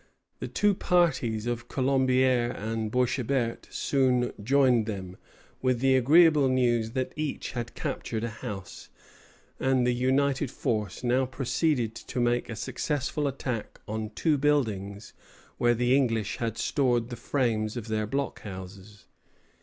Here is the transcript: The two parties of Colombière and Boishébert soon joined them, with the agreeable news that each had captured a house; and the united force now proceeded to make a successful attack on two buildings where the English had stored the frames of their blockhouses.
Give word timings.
The 0.39 0.47
two 0.47 0.73
parties 0.73 1.45
of 1.45 1.67
Colombière 1.67 2.59
and 2.59 2.91
Boishébert 2.91 3.71
soon 3.71 4.33
joined 4.41 4.87
them, 4.87 5.15
with 5.61 5.79
the 5.79 5.95
agreeable 5.95 6.49
news 6.49 6.93
that 6.93 7.13
each 7.15 7.51
had 7.51 7.75
captured 7.75 8.23
a 8.23 8.27
house; 8.29 8.89
and 9.59 9.85
the 9.85 9.93
united 9.93 10.49
force 10.49 11.03
now 11.03 11.27
proceeded 11.27 11.93
to 11.93 12.19
make 12.19 12.49
a 12.49 12.55
successful 12.55 13.27
attack 13.27 13.79
on 13.87 14.09
two 14.15 14.39
buildings 14.39 15.13
where 15.59 15.75
the 15.75 15.95
English 15.95 16.37
had 16.37 16.57
stored 16.57 17.09
the 17.09 17.15
frames 17.15 17.77
of 17.77 17.87
their 17.87 18.07
blockhouses. 18.07 19.05